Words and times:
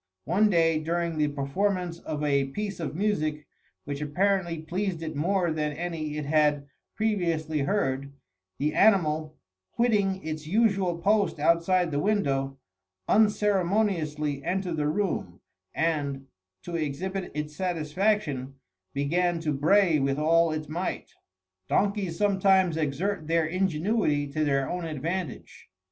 One 0.25 0.49
day, 0.49 0.79
during 0.79 1.19
the 1.19 1.27
performance 1.27 1.99
of 1.99 2.23
a 2.23 2.45
piece 2.45 2.79
of 2.79 2.95
music 2.95 3.45
which 3.85 4.01
apparently 4.01 4.57
pleased 4.59 5.03
it 5.03 5.15
more 5.15 5.51
than 5.51 5.73
any 5.73 6.17
it 6.17 6.25
had 6.25 6.65
previously 6.95 7.59
heard, 7.59 8.11
the 8.57 8.73
animal, 8.73 9.37
quitting 9.73 10.25
its 10.25 10.47
usual 10.47 10.97
post 10.97 11.37
outside 11.37 11.91
the 11.91 11.99
window, 11.99 12.57
unceremoniously 13.07 14.43
entered 14.43 14.77
the 14.77 14.87
room, 14.87 15.39
and, 15.71 16.25
to 16.63 16.75
exhibit 16.75 17.31
its 17.35 17.55
satisfaction, 17.55 18.55
began 18.95 19.39
to 19.41 19.53
bray 19.53 19.99
with 19.99 20.17
all 20.17 20.51
its 20.51 20.67
might. 20.67 21.11
Donkeys 21.69 22.17
sometimes 22.17 22.75
exert 22.75 23.27
their 23.27 23.45
ingenuity 23.45 24.25
to 24.29 24.43
their 24.43 24.67
own 24.67 24.83
advantage. 24.83 25.67